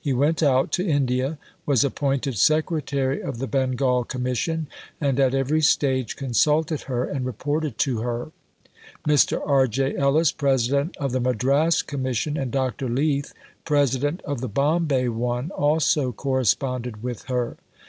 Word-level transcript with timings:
He 0.00 0.12
went 0.12 0.44
out 0.44 0.70
to 0.78 0.86
India, 0.86 1.38
was 1.66 1.82
appointed 1.82 2.38
Secretary 2.38 3.20
of 3.20 3.38
the 3.38 3.48
Bengal 3.48 4.04
Commission, 4.04 4.68
and 5.00 5.18
at 5.18 5.34
every 5.34 5.60
stage 5.60 6.14
consulted 6.14 6.82
her 6.82 7.02
and 7.04 7.26
reported 7.26 7.78
to 7.78 7.98
her. 7.98 8.30
Mr. 9.08 9.42
R. 9.44 9.66
J. 9.66 9.96
Ellis, 9.96 10.30
President 10.30 10.96
of 10.98 11.10
the 11.10 11.18
Madras 11.18 11.82
Commission, 11.82 12.36
and 12.36 12.52
Dr. 12.52 12.88
Leith, 12.88 13.34
President 13.64 14.20
of 14.22 14.40
the 14.40 14.46
Bombay 14.46 15.08
one, 15.08 15.50
also 15.50 16.12
corresponded 16.12 17.02
with 17.02 17.24
her. 17.24 17.56